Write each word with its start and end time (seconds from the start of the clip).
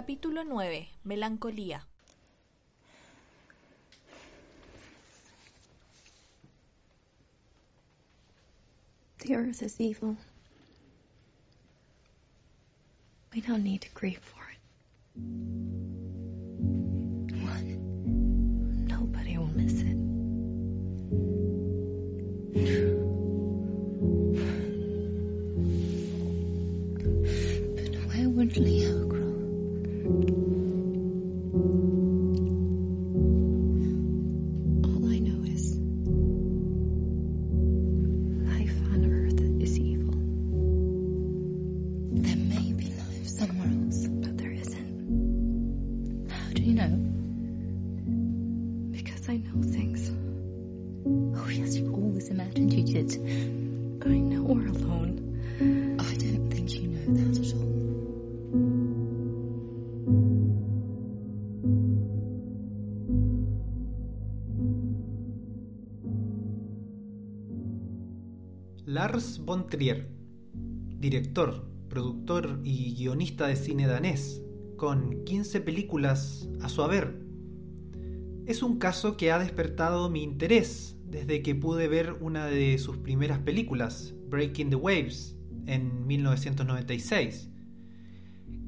Capítulo 0.00 0.44
9. 0.44 0.88
Melancolía. 1.04 1.86
The 9.18 9.34
earth 9.34 9.62
is 9.62 9.78
evil. 9.78 10.16
We 13.34 13.42
don't 13.42 13.62
need 13.62 13.82
to 13.82 13.90
grieve 13.92 14.20
for 14.20 14.40
it. 14.50 15.59
Lars 69.10 69.44
von 69.44 69.66
Trier, 69.66 70.08
director, 71.00 71.68
productor 71.88 72.60
y 72.62 72.94
guionista 72.94 73.48
de 73.48 73.56
cine 73.56 73.88
danés, 73.88 74.40
con 74.76 75.24
15 75.24 75.62
películas 75.62 76.48
a 76.62 76.68
su 76.68 76.80
haber. 76.82 77.20
Es 78.46 78.62
un 78.62 78.78
caso 78.78 79.16
que 79.16 79.32
ha 79.32 79.40
despertado 79.40 80.10
mi 80.10 80.22
interés 80.22 80.96
desde 81.04 81.42
que 81.42 81.56
pude 81.56 81.88
ver 81.88 82.18
una 82.20 82.46
de 82.46 82.78
sus 82.78 82.98
primeras 82.98 83.40
películas, 83.40 84.14
Breaking 84.28 84.70
the 84.70 84.76
Waves, 84.76 85.36
en 85.66 86.06
1996. 86.06 87.48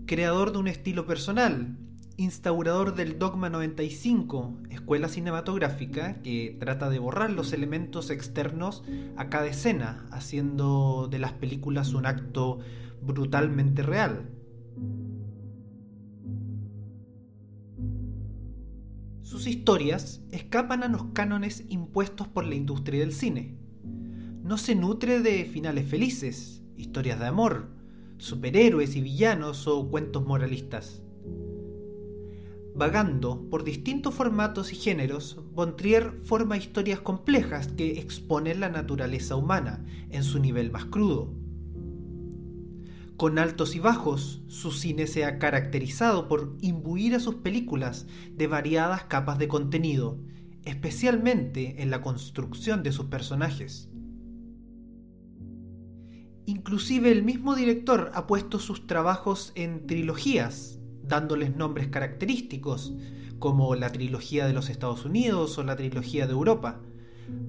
Creador 0.06 0.50
de 0.50 0.58
un 0.58 0.66
estilo 0.66 1.06
personal, 1.06 1.78
instaurador 2.16 2.94
del 2.94 3.18
Dogma 3.18 3.50
95, 3.50 4.58
escuela 4.70 5.08
cinematográfica 5.08 6.22
que 6.22 6.56
trata 6.58 6.90
de 6.90 6.98
borrar 6.98 7.30
los 7.30 7.52
elementos 7.52 8.10
externos 8.10 8.82
a 9.16 9.28
cada 9.28 9.46
escena, 9.46 10.06
haciendo 10.10 11.08
de 11.10 11.18
las 11.18 11.32
películas 11.32 11.94
un 11.94 12.06
acto 12.06 12.58
brutalmente 13.02 13.82
real. 13.82 14.30
Sus 19.22 19.46
historias 19.46 20.20
escapan 20.30 20.82
a 20.82 20.88
los 20.88 21.04
cánones 21.14 21.64
impuestos 21.68 22.28
por 22.28 22.44
la 22.44 22.54
industria 22.54 23.00
del 23.00 23.12
cine. 23.12 23.56
No 24.42 24.58
se 24.58 24.74
nutre 24.74 25.20
de 25.20 25.44
finales 25.46 25.88
felices, 25.88 26.62
historias 26.76 27.18
de 27.18 27.26
amor, 27.26 27.70
superhéroes 28.18 28.94
y 28.94 29.00
villanos 29.00 29.66
o 29.66 29.88
cuentos 29.88 30.26
moralistas. 30.26 31.02
Vagando 32.74 33.50
por 33.50 33.64
distintos 33.64 34.14
formatos 34.14 34.72
y 34.72 34.76
géneros, 34.76 35.38
Bontrier 35.52 36.20
forma 36.24 36.56
historias 36.56 37.00
complejas 37.00 37.68
que 37.68 38.00
exponen 38.00 38.60
la 38.60 38.70
naturaleza 38.70 39.36
humana 39.36 39.84
en 40.08 40.24
su 40.24 40.38
nivel 40.38 40.70
más 40.70 40.86
crudo. 40.86 41.34
Con 43.18 43.38
altos 43.38 43.76
y 43.76 43.78
bajos, 43.78 44.42
su 44.48 44.72
cine 44.72 45.06
se 45.06 45.26
ha 45.26 45.38
caracterizado 45.38 46.28
por 46.28 46.56
imbuir 46.62 47.14
a 47.14 47.20
sus 47.20 47.36
películas 47.36 48.06
de 48.32 48.46
variadas 48.46 49.04
capas 49.04 49.38
de 49.38 49.48
contenido, 49.48 50.18
especialmente 50.64 51.82
en 51.82 51.90
la 51.90 52.00
construcción 52.00 52.82
de 52.82 52.90
sus 52.90 53.06
personajes. 53.06 53.90
Inclusive 56.46 57.12
el 57.12 57.22
mismo 57.22 57.54
director 57.54 58.10
ha 58.14 58.26
puesto 58.26 58.58
sus 58.58 58.86
trabajos 58.86 59.52
en 59.54 59.86
trilogías, 59.86 60.81
dándoles 61.12 61.54
nombres 61.54 61.88
característicos, 61.88 62.94
como 63.38 63.74
la 63.74 63.92
trilogía 63.92 64.46
de 64.46 64.54
los 64.54 64.70
Estados 64.70 65.04
Unidos 65.04 65.58
o 65.58 65.62
la 65.62 65.76
trilogía 65.76 66.26
de 66.26 66.32
Europa, 66.32 66.80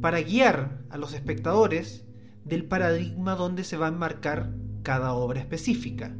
para 0.01 0.19
guiar 0.21 0.83
a 0.89 0.97
los 0.97 1.13
espectadores 1.13 2.03
del 2.43 2.65
paradigma 2.65 3.35
donde 3.35 3.63
se 3.63 3.77
va 3.77 3.85
a 3.85 3.89
enmarcar 3.89 4.53
cada 4.81 5.13
obra 5.13 5.39
específica. 5.39 6.13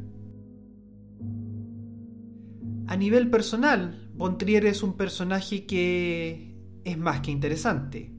A 2.86 2.96
nivel 2.96 3.28
personal, 3.28 4.10
Bontrier 4.14 4.64
es 4.64 4.82
un 4.82 4.96
personaje 4.96 5.66
que 5.66 6.56
es 6.82 6.96
más 6.96 7.20
que 7.20 7.30
interesante. 7.30 8.10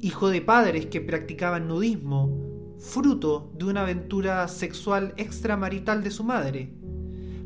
Hijo 0.00 0.30
de 0.30 0.42
padres 0.42 0.86
que 0.86 1.00
practicaban 1.00 1.68
nudismo, 1.68 2.76
fruto 2.80 3.52
de 3.56 3.66
una 3.66 3.82
aventura 3.82 4.48
sexual 4.48 5.14
extramarital 5.16 6.02
de 6.02 6.10
su 6.10 6.24
madre, 6.24 6.79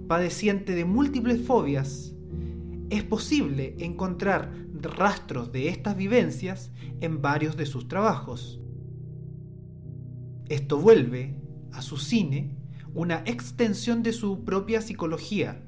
padeciente 0.07 0.75
de 0.75 0.85
múltiples 0.85 1.41
fobias, 1.47 2.15
es 2.91 3.03
posible 3.03 3.75
encontrar 3.79 4.53
rastros 4.85 5.53
de 5.53 5.69
estas 5.69 5.97
vivencias 5.97 6.73
en 7.01 7.23
varios 7.23 7.57
de 7.57 7.67
sus 7.67 7.89
trabajos. 7.89 8.61
Esto 10.49 10.79
vuelve 10.79 11.41
a 11.73 11.83
su 11.83 11.97
cine 11.97 12.57
una 12.95 13.23
extensión 13.27 14.03
de 14.03 14.13
su 14.13 14.45
propia 14.45 14.81
psicología 14.81 15.67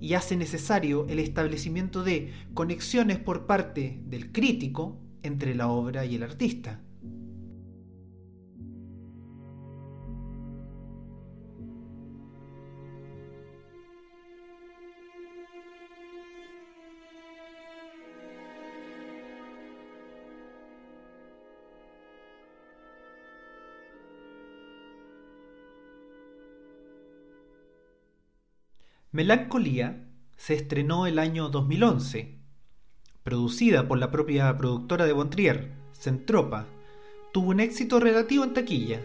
y 0.00 0.14
hace 0.14 0.36
necesario 0.36 1.06
el 1.08 1.18
establecimiento 1.18 2.02
de 2.04 2.32
conexiones 2.54 3.18
por 3.18 3.46
parte 3.46 4.00
del 4.06 4.32
crítico 4.32 5.00
entre 5.22 5.54
la 5.54 5.68
obra 5.68 6.04
y 6.06 6.14
el 6.14 6.22
artista. 6.22 6.80
Melancolía 29.14 30.08
se 30.36 30.54
estrenó 30.54 31.06
el 31.06 31.20
año 31.20 31.48
2011. 31.48 32.36
Producida 33.22 33.86
por 33.86 33.98
la 33.98 34.10
propia 34.10 34.56
productora 34.56 35.06
de 35.06 35.12
Bontrier, 35.12 35.70
Centropa, 35.92 36.66
tuvo 37.32 37.50
un 37.50 37.60
éxito 37.60 38.00
relativo 38.00 38.42
en 38.42 38.54
taquilla. 38.54 39.00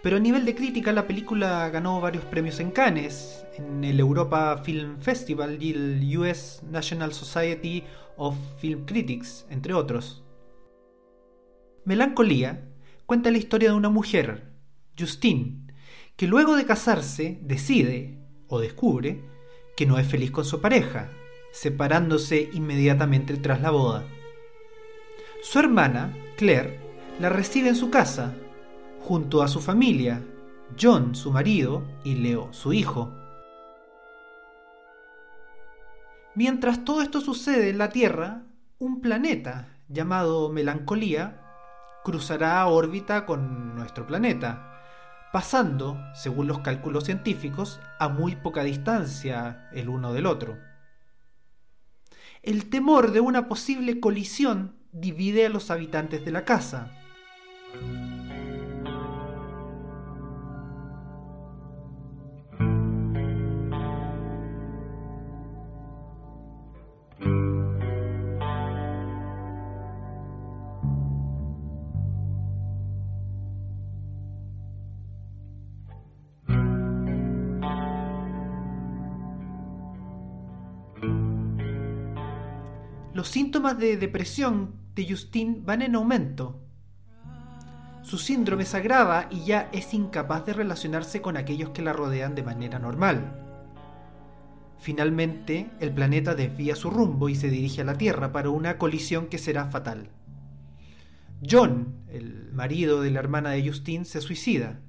Pero 0.00 0.18
a 0.18 0.20
nivel 0.20 0.44
de 0.44 0.54
crítica 0.54 0.92
la 0.92 1.08
película 1.08 1.68
ganó 1.70 2.00
varios 2.00 2.24
premios 2.24 2.60
en 2.60 2.70
Cannes, 2.70 3.44
en 3.58 3.82
el 3.82 3.98
Europa 3.98 4.58
Film 4.58 5.00
Festival 5.00 5.60
y 5.60 5.72
el 5.72 6.18
US 6.18 6.62
National 6.70 7.12
Society 7.12 7.82
of 8.16 8.36
Film 8.60 8.84
Critics, 8.84 9.44
entre 9.50 9.74
otros. 9.74 10.22
Melancolía 11.84 12.68
cuenta 13.06 13.32
la 13.32 13.38
historia 13.38 13.70
de 13.70 13.76
una 13.76 13.90
mujer, 13.90 14.52
Justine, 14.96 15.66
que 16.14 16.28
luego 16.28 16.54
de 16.54 16.64
casarse 16.64 17.40
decide, 17.42 18.24
o 18.48 18.60
descubre 18.60 19.22
que 19.76 19.86
no 19.86 19.98
es 19.98 20.06
feliz 20.06 20.30
con 20.30 20.44
su 20.44 20.60
pareja, 20.60 21.10
separándose 21.52 22.50
inmediatamente 22.52 23.36
tras 23.36 23.60
la 23.60 23.70
boda. 23.70 24.04
Su 25.42 25.58
hermana, 25.58 26.16
Claire, 26.36 26.80
la 27.20 27.28
recibe 27.28 27.68
en 27.68 27.76
su 27.76 27.90
casa, 27.90 28.34
junto 29.00 29.42
a 29.42 29.48
su 29.48 29.60
familia, 29.60 30.22
John, 30.80 31.14
su 31.14 31.30
marido, 31.30 31.84
y 32.04 32.16
Leo, 32.16 32.52
su 32.52 32.72
hijo. 32.72 33.12
Mientras 36.34 36.84
todo 36.84 37.00
esto 37.00 37.20
sucede 37.20 37.70
en 37.70 37.78
la 37.78 37.90
Tierra, 37.90 38.42
un 38.78 39.00
planeta 39.00 39.68
llamado 39.88 40.50
Melancolía 40.50 41.42
cruzará 42.04 42.66
órbita 42.66 43.24
con 43.24 43.74
nuestro 43.74 44.06
planeta, 44.06 44.75
pasando, 45.36 46.02
según 46.14 46.46
los 46.46 46.60
cálculos 46.60 47.04
científicos, 47.04 47.78
a 47.98 48.08
muy 48.08 48.36
poca 48.36 48.64
distancia 48.64 49.68
el 49.70 49.90
uno 49.90 50.14
del 50.14 50.24
otro. 50.24 50.56
El 52.42 52.70
temor 52.70 53.12
de 53.12 53.20
una 53.20 53.46
posible 53.46 54.00
colisión 54.00 54.76
divide 54.92 55.44
a 55.44 55.50
los 55.50 55.70
habitantes 55.70 56.24
de 56.24 56.32
la 56.32 56.46
casa. 56.46 56.90
De 83.74 83.96
depresión 83.96 84.74
de 84.94 85.08
Justine 85.08 85.60
van 85.62 85.82
en 85.82 85.94
aumento. 85.94 86.60
Su 88.02 88.18
síndrome 88.18 88.64
se 88.64 88.76
agrava 88.76 89.26
y 89.30 89.44
ya 89.44 89.68
es 89.72 89.92
incapaz 89.92 90.46
de 90.46 90.52
relacionarse 90.52 91.20
con 91.20 91.36
aquellos 91.36 91.70
que 91.70 91.82
la 91.82 91.92
rodean 91.92 92.34
de 92.34 92.44
manera 92.44 92.78
normal. 92.78 93.42
Finalmente, 94.78 95.70
el 95.80 95.92
planeta 95.92 96.34
desvía 96.34 96.76
su 96.76 96.90
rumbo 96.90 97.28
y 97.28 97.34
se 97.34 97.50
dirige 97.50 97.80
a 97.80 97.84
la 97.84 97.98
Tierra 97.98 98.30
para 98.30 98.50
una 98.50 98.78
colisión 98.78 99.26
que 99.26 99.38
será 99.38 99.66
fatal. 99.66 100.10
John, 101.48 101.96
el 102.08 102.52
marido 102.52 103.00
de 103.00 103.10
la 103.10 103.18
hermana 103.18 103.50
de 103.50 103.66
Justine, 103.66 104.04
se 104.04 104.20
suicida. 104.20 104.80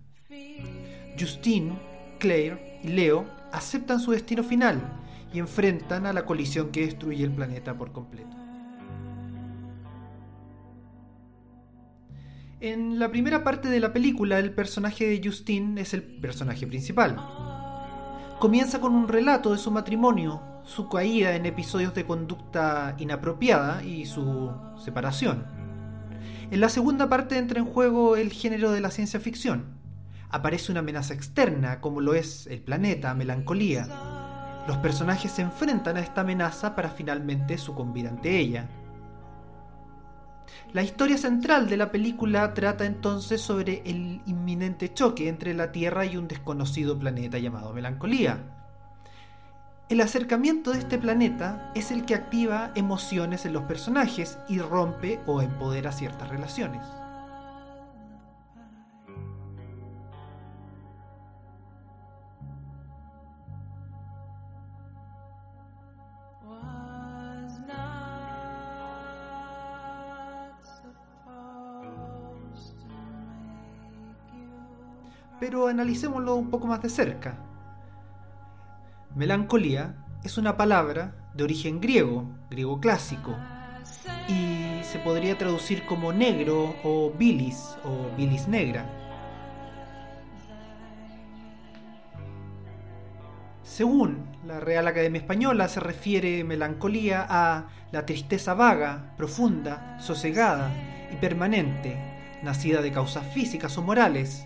Justine, 1.19 1.79
Claire 2.19 2.79
y 2.83 2.89
Leo 2.89 3.25
aceptan 3.51 3.99
su 3.99 4.11
destino 4.11 4.43
final 4.43 4.81
y 5.33 5.39
enfrentan 5.39 6.05
a 6.05 6.13
la 6.13 6.25
colisión 6.25 6.69
que 6.69 6.85
destruye 6.85 7.23
el 7.23 7.31
planeta 7.31 7.75
por 7.77 7.91
completo. 7.91 8.46
En 12.59 12.97
la 12.97 13.11
primera 13.11 13.43
parte 13.43 13.69
de 13.69 13.79
la 13.79 13.93
película, 13.93 14.39
el 14.39 14.51
personaje 14.51 15.05
de 15.05 15.21
Justine 15.23 15.79
es 15.79 15.93
el 15.93 16.01
personaje 16.01 16.65
principal. 16.65 17.15
Comienza 18.39 18.81
con 18.81 18.95
un 18.95 19.07
relato 19.07 19.51
de 19.51 19.59
su 19.59 19.69
matrimonio, 19.69 20.41
su 20.63 20.89
caída 20.89 21.35
en 21.35 21.45
episodios 21.45 21.93
de 21.93 22.05
conducta 22.05 22.95
inapropiada 22.97 23.83
y 23.83 24.07
su 24.07 24.51
separación. 24.83 25.45
En 26.49 26.59
la 26.59 26.69
segunda 26.69 27.07
parte 27.07 27.37
entra 27.37 27.59
en 27.59 27.65
juego 27.67 28.15
el 28.15 28.31
género 28.31 28.71
de 28.71 28.81
la 28.81 28.89
ciencia 28.89 29.19
ficción. 29.19 29.77
Aparece 30.31 30.71
una 30.71 30.79
amenaza 30.79 31.13
externa, 31.13 31.79
como 31.79 32.01
lo 32.01 32.15
es 32.15 32.47
el 32.47 32.61
planeta, 32.61 33.13
melancolía. 33.13 33.87
Los 34.67 34.77
personajes 34.77 35.31
se 35.31 35.43
enfrentan 35.43 35.95
a 35.97 35.99
esta 35.99 36.21
amenaza 36.21 36.75
para 36.75 36.89
finalmente 36.89 37.59
sucumbir 37.59 38.07
ante 38.07 38.39
ella. 38.39 38.67
La 40.77 40.83
historia 40.83 41.17
central 41.17 41.67
de 41.67 41.75
la 41.75 41.91
película 41.91 42.53
trata 42.53 42.85
entonces 42.85 43.41
sobre 43.41 43.81
el 43.87 44.21
inminente 44.27 44.93
choque 44.93 45.27
entre 45.27 45.55
la 45.55 45.71
Tierra 45.71 46.05
y 46.05 46.17
un 46.17 46.27
desconocido 46.27 46.99
planeta 46.99 47.39
llamado 47.39 47.73
Melancolía. 47.73 48.37
El 49.89 50.01
acercamiento 50.01 50.73
de 50.73 50.77
este 50.77 50.99
planeta 50.99 51.71
es 51.73 51.89
el 51.89 52.05
que 52.05 52.13
activa 52.13 52.73
emociones 52.75 53.47
en 53.47 53.53
los 53.53 53.63
personajes 53.63 54.37
y 54.47 54.59
rompe 54.59 55.19
o 55.25 55.41
empodera 55.41 55.91
ciertas 55.91 56.29
relaciones. 56.29 56.85
Pero 75.47 75.69
analicémoslo 75.69 76.35
un 76.35 76.49
poco 76.49 76.67
más 76.67 76.81
de 76.81 76.89
cerca. 76.89 77.37
Melancolía 79.15 79.95
es 80.25 80.37
una 80.37 80.57
palabra 80.57 81.15
de 81.35 81.45
origen 81.45 81.79
griego, 81.79 82.29
griego 82.49 82.81
clásico, 82.81 83.33
y 84.27 84.83
se 84.83 84.99
podría 84.99 85.37
traducir 85.37 85.85
como 85.85 86.11
negro 86.11 86.75
o 86.83 87.13
bilis 87.17 87.77
o 87.85 88.13
bilis 88.17 88.49
negra. 88.49 88.89
Según 93.63 94.25
la 94.45 94.59
Real 94.59 94.85
Academia 94.85 95.21
Española 95.21 95.69
se 95.69 95.79
refiere 95.79 96.43
melancolía 96.43 97.25
a 97.29 97.69
la 97.93 98.05
tristeza 98.05 98.53
vaga, 98.53 99.13
profunda, 99.15 99.97
sosegada 100.01 100.73
y 101.09 101.15
permanente, 101.15 101.95
nacida 102.43 102.81
de 102.81 102.91
causas 102.91 103.25
físicas 103.33 103.77
o 103.77 103.81
morales, 103.81 104.45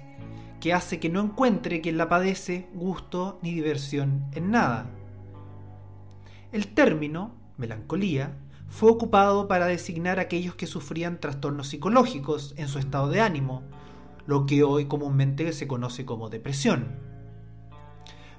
que 0.61 0.73
hace 0.73 0.99
que 1.01 1.09
no 1.09 1.19
encuentre 1.19 1.81
quien 1.81 1.97
la 1.97 2.07
padece 2.07 2.69
gusto 2.73 3.39
ni 3.41 3.53
diversión 3.53 4.27
en 4.31 4.51
nada. 4.51 4.89
El 6.53 6.67
término, 6.67 7.35
melancolía, 7.57 8.37
fue 8.69 8.89
ocupado 8.89 9.49
para 9.49 9.65
designar 9.65 10.19
a 10.19 10.23
aquellos 10.23 10.55
que 10.55 10.67
sufrían 10.67 11.19
trastornos 11.19 11.67
psicológicos 11.67 12.53
en 12.55 12.69
su 12.69 12.79
estado 12.79 13.09
de 13.09 13.19
ánimo, 13.19 13.63
lo 14.25 14.45
que 14.45 14.63
hoy 14.63 14.85
comúnmente 14.85 15.51
se 15.51 15.67
conoce 15.67 16.05
como 16.05 16.29
depresión. 16.29 16.99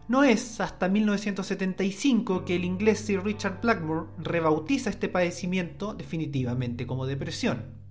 No 0.08 0.24
es 0.24 0.60
hasta 0.60 0.88
1975 0.88 2.44
que 2.44 2.56
el 2.56 2.64
inglés 2.64 3.00
Sir 3.00 3.22
Richard 3.24 3.60
Blackmore 3.60 4.08
rebautiza 4.18 4.90
este 4.90 5.08
padecimiento 5.08 5.94
definitivamente 5.94 6.86
como 6.86 7.06
depresión. 7.06 7.81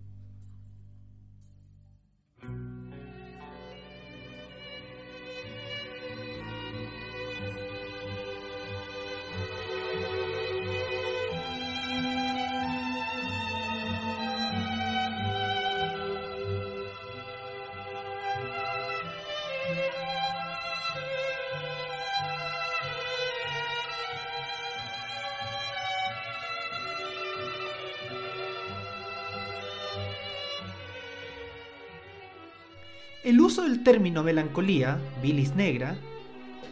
El 33.23 33.39
uso 33.39 33.61
del 33.61 33.83
término 33.83 34.23
melancolía, 34.23 34.97
bilis 35.21 35.53
negra, 35.53 35.95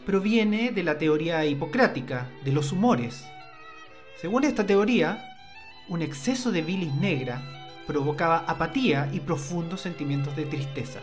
proviene 0.08 0.72
de 0.72 0.82
la 0.82 0.98
teoría 0.98 1.46
hipocrática 1.46 2.27
de 2.44 2.51
los 2.51 2.72
humores. 2.72 3.24
Según 4.20 4.44
esta 4.44 4.65
teoría, 4.65 5.24
un 5.89 6.01
exceso 6.01 6.51
de 6.51 6.63
bilis 6.63 6.91
negra 6.96 7.39
provocaba 7.86 8.46
apatía 8.48 9.12
y 9.13 9.20
profundos 9.20 9.82
sentimientos 9.82 10.36
de 10.36 10.46
tristeza. 10.46 11.01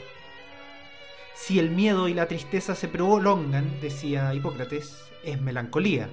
Si 1.37 1.61
el 1.61 1.71
miedo 1.71 2.09
y 2.09 2.15
la 2.15 2.27
tristeza 2.27 2.75
se 2.75 2.89
prolongan, 2.89 3.81
decía 3.81 4.35
Hipócrates, 4.35 4.99
es 5.23 5.41
melancolía. 5.41 6.09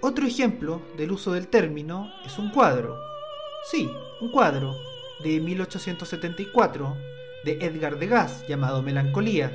Otro 0.00 0.26
ejemplo 0.26 0.80
del 0.96 1.12
uso 1.12 1.32
del 1.32 1.48
término 1.48 2.10
es 2.24 2.38
un 2.38 2.50
cuadro. 2.50 2.98
Sí, 3.70 3.90
un 4.22 4.30
cuadro 4.30 4.74
de 5.22 5.40
1874 5.40 7.07
de 7.44 7.58
Edgar 7.60 7.98
Degas 7.98 8.46
llamado 8.48 8.82
Melancolía, 8.82 9.52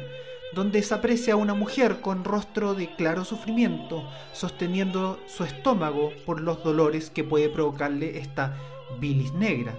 donde 0.53 0.83
se 0.83 0.93
aprecia 0.93 1.33
a 1.33 1.37
una 1.37 1.53
mujer 1.53 2.01
con 2.01 2.23
rostro 2.23 2.75
de 2.75 2.95
claro 2.95 3.25
sufrimiento, 3.25 4.07
sosteniendo 4.33 5.19
su 5.27 5.43
estómago 5.43 6.11
por 6.25 6.41
los 6.41 6.63
dolores 6.63 7.09
que 7.09 7.23
puede 7.23 7.49
provocarle 7.49 8.17
esta 8.17 8.57
bilis 8.99 9.33
negra. 9.33 9.73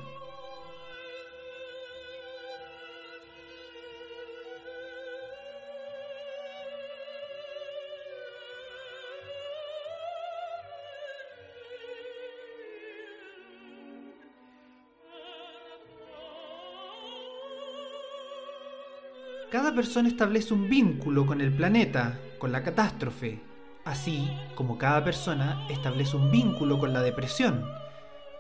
Cada 19.75 19.83
persona 19.83 20.09
establece 20.09 20.55
un 20.55 20.69
vínculo 20.69 21.27
con 21.27 21.41
el 21.41 21.53
planeta, 21.53 22.17
con 22.39 22.53
la 22.53 22.63
catástrofe, 22.63 23.41
así 23.85 24.31
como 24.55 24.79
cada 24.79 25.03
persona 25.03 25.67
establece 25.69 26.17
un 26.17 26.31
vínculo 26.31 26.79
con 26.79 26.93
la 26.93 27.03
depresión, 27.03 27.69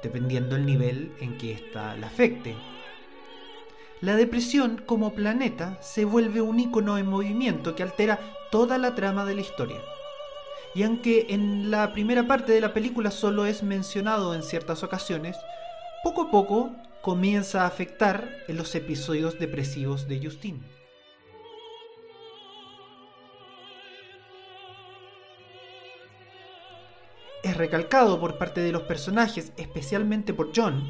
dependiendo 0.00 0.54
del 0.54 0.64
nivel 0.64 1.12
en 1.20 1.36
que 1.36 1.54
ésta 1.54 1.96
la 1.96 2.06
afecte. 2.06 2.54
La 4.00 4.14
depresión 4.14 4.80
como 4.86 5.12
planeta 5.12 5.76
se 5.80 6.04
vuelve 6.04 6.40
un 6.40 6.60
icono 6.60 6.98
en 6.98 7.08
movimiento 7.08 7.74
que 7.74 7.82
altera 7.82 8.20
toda 8.52 8.78
la 8.78 8.94
trama 8.94 9.24
de 9.24 9.34
la 9.34 9.40
historia. 9.40 9.80
Y 10.72 10.84
aunque 10.84 11.26
en 11.30 11.68
la 11.68 11.92
primera 11.92 12.28
parte 12.28 12.52
de 12.52 12.60
la 12.60 12.72
película 12.72 13.10
solo 13.10 13.44
es 13.44 13.64
mencionado 13.64 14.36
en 14.36 14.44
ciertas 14.44 14.84
ocasiones, 14.84 15.36
poco 16.04 16.22
a 16.22 16.30
poco 16.30 16.70
comienza 17.02 17.62
a 17.62 17.66
afectar 17.66 18.28
en 18.46 18.56
los 18.56 18.72
episodios 18.76 19.40
depresivos 19.40 20.06
de 20.06 20.24
Justine. 20.24 20.83
Es 27.44 27.58
recalcado 27.58 28.18
por 28.18 28.38
parte 28.38 28.62
de 28.62 28.72
los 28.72 28.84
personajes, 28.84 29.52
especialmente 29.58 30.32
por 30.32 30.52
John, 30.56 30.82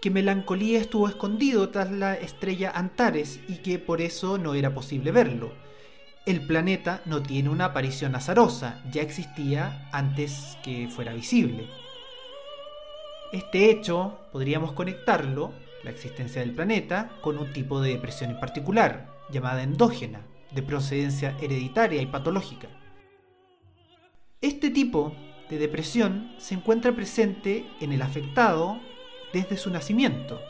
que 0.00 0.10
Melancolía 0.10 0.80
estuvo 0.80 1.06
escondido 1.08 1.68
tras 1.68 1.92
la 1.92 2.14
estrella 2.14 2.72
Antares 2.74 3.38
y 3.46 3.58
que 3.58 3.78
por 3.78 4.00
eso 4.00 4.36
no 4.36 4.54
era 4.54 4.74
posible 4.74 5.12
verlo. 5.12 5.52
el 6.24 6.46
planeta 6.46 7.02
no 7.04 7.20
tiene 7.22 7.48
una 7.48 7.66
aparición 7.66 8.14
azarosa, 8.14 8.80
ya 8.92 9.02
existía 9.02 9.88
antes 9.92 10.56
que 10.62 10.88
fuera 10.88 11.12
visible. 11.14 11.68
Este 13.32 13.70
hecho 13.70 14.18
podríamos 14.32 14.72
conectarlo, 14.72 15.52
la 15.82 15.90
existencia 15.90 16.40
del 16.40 16.54
planeta, 16.54 17.10
con 17.22 17.38
un 17.38 17.52
tipo 17.52 17.80
de 17.80 17.90
depresión 17.90 18.30
en 18.30 18.40
particular, 18.40 19.08
llamada 19.30 19.62
endógena, 19.62 20.20
de 20.52 20.62
procedencia 20.62 21.36
hereditaria 21.40 22.02
y 22.02 22.06
patológica. 22.06 22.68
Este 24.40 24.70
tipo 24.70 25.12
de 25.50 25.58
depresión 25.58 26.32
se 26.38 26.54
encuentra 26.54 26.94
presente 26.94 27.66
en 27.80 27.92
el 27.92 28.02
afectado 28.02 28.80
desde 29.32 29.56
su 29.56 29.70
nacimiento, 29.70 30.40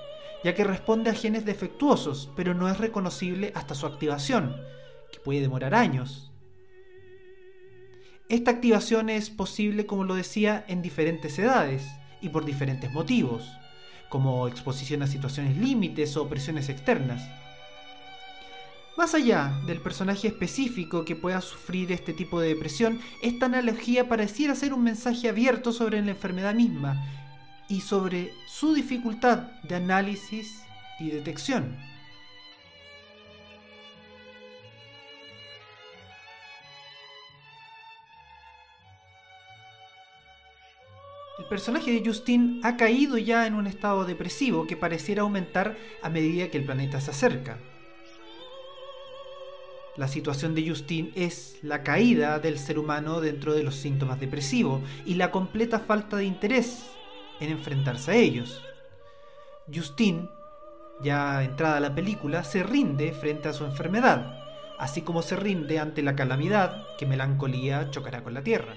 ya 0.45 0.55
que 0.55 0.65
responde 0.65 1.11
a 1.11 1.15
genes 1.15 1.45
defectuosos, 1.45 2.31
pero 2.37 2.55
no 2.55 2.69
es 2.69 2.79
reconocible 2.79 3.53
hasta 3.55 3.75
su 3.75 3.87
activación, 3.87 4.57
que 5.13 5.21
puede 5.21 5.41
demorar 5.41 5.75
años. 5.75 6.33
Esta 8.29 8.51
activación 8.51 9.11
es 9.11 9.31
posible, 9.31 9.87
como 9.87 10.05
lo 10.05 10.15
decía, 10.15 10.65
en 10.69 10.81
diferentes 10.81 11.39
edades 11.39 11.87
y 12.21 12.31
por 12.31 12.45
diferentes 12.45 12.91
motivos, 12.91 13.47
como 14.09 14.49
exposición 14.49 15.03
a 15.03 15.07
situaciones 15.07 15.57
límites 15.57 16.17
o 16.17 16.29
presiones 16.29 16.69
externas. 16.69 17.23
Más 18.95 19.15
allá 19.15 19.59
del 19.67 19.81
personaje 19.81 20.29
específico 20.29 21.05
que 21.07 21.17
pueda 21.17 21.41
sufrir 21.41 21.91
este 21.93 22.13
tipo 22.13 22.41
de 22.41 22.49
depresión, 22.49 23.01
esta 23.23 23.47
analogía 23.47 24.07
pareciera 24.07 24.55
ser 24.55 24.75
un 24.75 24.85
mensaje 24.85 25.31
abierto 25.31 25.73
sobre 25.73 26.03
la 26.03 26.11
enfermedad 26.11 26.55
misma 26.55 27.03
y 27.69 27.81
sobre 27.81 28.33
su 28.47 28.75
dificultad 28.75 29.51
de 29.63 29.77
análisis 29.77 30.63
y 31.01 31.11
detección. 31.11 31.75
El 41.39 41.47
personaje 41.49 41.93
de 41.93 42.03
Justin 42.05 42.61
ha 42.63 42.77
caído 42.77 43.17
ya 43.17 43.47
en 43.47 43.55
un 43.55 43.67
estado 43.67 44.05
depresivo 44.05 44.67
que 44.67 44.77
pareciera 44.77 45.23
aumentar 45.23 45.79
a 46.03 46.11
medida 46.11 46.51
que 46.51 46.59
el 46.59 46.67
planeta 46.67 47.01
se 47.01 47.11
acerca. 47.11 47.59
La 49.97 50.09
situación 50.09 50.55
de 50.55 50.67
Justin 50.67 51.13
es 51.15 51.59
la 51.63 51.83
caída 51.83 52.39
del 52.39 52.59
ser 52.59 52.79
humano 52.79 53.21
dentro 53.21 53.53
de 53.53 53.63
los 53.63 53.75
síntomas 53.75 54.19
depresivos 54.19 54.81
y 55.05 55.15
la 55.15 55.31
completa 55.31 55.81
falta 55.81 56.17
de 56.17 56.25
interés 56.25 56.87
en 57.41 57.51
enfrentarse 57.51 58.13
a 58.13 58.15
ellos. 58.15 58.63
Justin, 59.73 60.31
ya 61.03 61.45
entrada 61.45 61.79
la 61.79 61.95
película, 61.95 62.43
se 62.43 62.63
rinde 62.63 63.13
frente 63.13 63.49
a 63.49 63.53
su 63.53 63.67
enfermedad, 63.67 64.43
así 64.79 65.03
como 65.03 65.21
se 65.21 65.37
rinde 65.37 65.79
ante 65.79 66.03
la 66.03 66.17
calamidad 66.17 66.87
que 66.97 67.05
melancolía 67.05 67.91
chocará 67.91 68.23
con 68.23 68.33
la 68.33 68.43
tierra. 68.43 68.75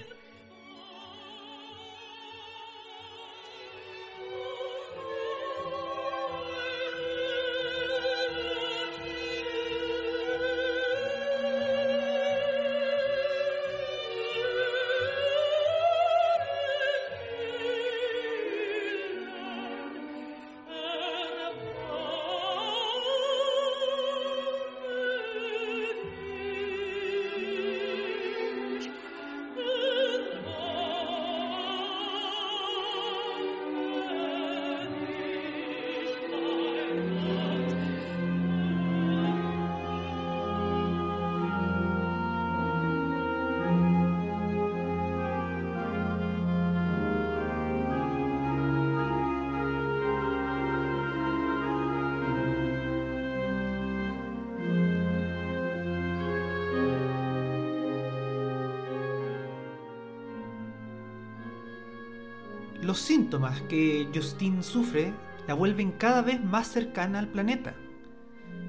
Los 62.86 63.00
síntomas 63.00 63.62
que 63.62 64.08
Justine 64.14 64.62
sufre 64.62 65.12
la 65.48 65.54
vuelven 65.54 65.90
cada 65.90 66.22
vez 66.22 66.40
más 66.44 66.68
cercana 66.68 67.18
al 67.18 67.26
planeta. 67.26 67.74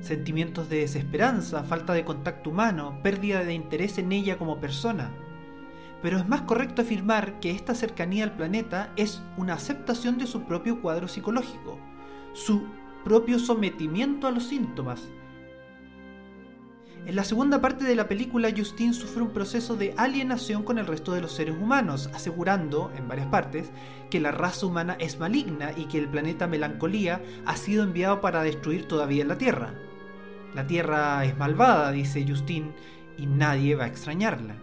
Sentimientos 0.02 0.70
de 0.70 0.80
desesperanza, 0.80 1.64
falta 1.64 1.94
de 1.94 2.04
contacto 2.04 2.50
humano, 2.50 3.00
pérdida 3.04 3.44
de 3.44 3.54
interés 3.54 4.00
en 4.00 4.12
ella 4.12 4.40
como 4.40 4.60
persona. 4.60 5.12
Pero 6.02 6.18
es 6.18 6.28
más 6.28 6.42
correcto 6.42 6.82
afirmar 6.82 7.40
que 7.40 7.52
esta 7.52 7.76
cercanía 7.76 8.24
al 8.24 8.36
planeta 8.36 8.92
es 8.96 9.22
una 9.38 9.54
aceptación 9.54 10.18
de 10.18 10.26
su 10.26 10.46
propio 10.46 10.82
cuadro 10.82 11.08
psicológico, 11.08 11.78
su 12.34 12.66
propio 13.04 13.38
sometimiento 13.38 14.26
a 14.26 14.32
los 14.32 14.46
síntomas, 14.46 15.10
en 17.08 17.16
la 17.16 17.24
segunda 17.24 17.62
parte 17.62 17.86
de 17.86 17.96
la 17.96 18.10
película, 18.10 18.52
Justine 18.54 18.94
sufre 18.94 19.22
un 19.22 19.32
proceso 19.32 19.78
de 19.78 19.94
alienación 19.96 20.64
con 20.64 20.78
el 20.78 20.86
resto 20.86 21.14
de 21.14 21.22
los 21.22 21.32
seres 21.32 21.56
humanos, 21.56 22.10
asegurando, 22.14 22.92
en 22.98 23.08
varias 23.08 23.28
partes, 23.28 23.72
que 24.10 24.20
la 24.20 24.34
raza 24.34 24.66
humana 24.66 24.98
es 25.00 25.18
maligna 25.18 25.72
y 25.78 25.86
que 25.86 26.00
el 26.00 26.10
planeta 26.10 26.48
Melancolía 26.48 27.22
ha 27.46 27.56
sido 27.56 27.86
enviado 27.86 28.20
para 28.20 28.44
destruir 28.44 28.90
todavía 28.90 29.24
la 29.24 29.38
Tierra. 29.38 29.74
La 30.54 30.68
Tierra 30.68 31.24
es 31.24 31.38
malvada, 31.38 31.94
dice 31.94 32.26
Justine, 32.28 32.74
y 33.18 33.26
nadie 33.26 33.76
va 33.76 33.86
a 33.86 33.88
extrañarla. 33.88 34.58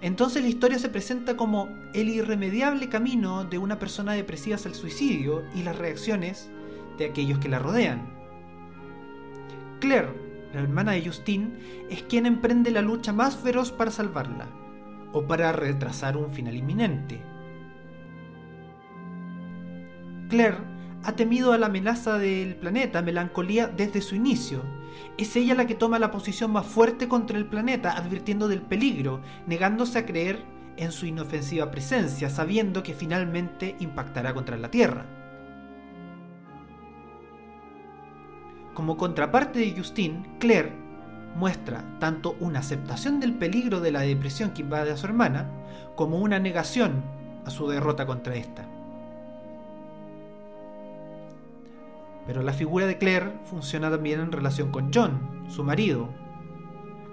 Entonces 0.00 0.44
la 0.44 0.48
historia 0.48 0.78
se 0.78 0.90
presenta 0.90 1.36
como 1.36 1.68
el 1.92 2.08
irremediable 2.08 2.88
camino 2.88 3.42
de 3.42 3.58
una 3.58 3.80
persona 3.80 4.12
depresiva 4.12 4.54
hacia 4.54 4.68
el 4.68 4.76
suicidio 4.76 5.42
y 5.56 5.64
las 5.64 5.76
reacciones 5.76 6.50
de 6.98 7.06
aquellos 7.06 7.40
que 7.40 7.48
la 7.48 7.58
rodean. 7.58 8.16
Claire, 9.80 10.27
la 10.52 10.60
hermana 10.60 10.92
de 10.92 11.04
Justine, 11.04 11.50
es 11.90 12.02
quien 12.02 12.26
emprende 12.26 12.70
la 12.70 12.82
lucha 12.82 13.12
más 13.12 13.36
feroz 13.36 13.72
para 13.72 13.90
salvarla, 13.90 14.46
o 15.12 15.26
para 15.26 15.52
retrasar 15.52 16.16
un 16.16 16.30
final 16.30 16.54
inminente. 16.54 17.20
Claire 20.28 20.58
ha 21.04 21.12
temido 21.12 21.52
a 21.52 21.58
la 21.58 21.66
amenaza 21.66 22.18
del 22.18 22.56
planeta 22.56 23.02
Melancolía 23.02 23.66
desde 23.68 24.02
su 24.02 24.14
inicio. 24.14 24.62
Es 25.16 25.36
ella 25.36 25.54
la 25.54 25.66
que 25.66 25.74
toma 25.74 25.98
la 25.98 26.10
posición 26.10 26.50
más 26.50 26.66
fuerte 26.66 27.08
contra 27.08 27.38
el 27.38 27.46
planeta, 27.46 27.92
advirtiendo 27.92 28.48
del 28.48 28.62
peligro, 28.62 29.20
negándose 29.46 29.98
a 29.98 30.06
creer 30.06 30.44
en 30.76 30.92
su 30.92 31.06
inofensiva 31.06 31.70
presencia, 31.70 32.30
sabiendo 32.30 32.82
que 32.82 32.94
finalmente 32.94 33.76
impactará 33.80 34.34
contra 34.34 34.56
la 34.56 34.70
Tierra. 34.70 35.17
Como 38.78 38.96
contraparte 38.96 39.58
de 39.58 39.76
Justine, 39.76 40.36
Claire 40.38 40.70
muestra 41.34 41.82
tanto 41.98 42.36
una 42.38 42.60
aceptación 42.60 43.18
del 43.18 43.34
peligro 43.34 43.80
de 43.80 43.90
la 43.90 44.02
depresión 44.02 44.52
que 44.52 44.62
invade 44.62 44.92
a 44.92 44.96
su 44.96 45.06
hermana, 45.06 45.50
como 45.96 46.18
una 46.18 46.38
negación 46.38 47.02
a 47.44 47.50
su 47.50 47.66
derrota 47.68 48.06
contra 48.06 48.36
esta. 48.36 48.68
Pero 52.24 52.44
la 52.44 52.52
figura 52.52 52.86
de 52.86 52.98
Claire 52.98 53.32
funciona 53.46 53.90
también 53.90 54.20
en 54.20 54.30
relación 54.30 54.70
con 54.70 54.92
John, 54.94 55.44
su 55.48 55.64
marido. 55.64 56.10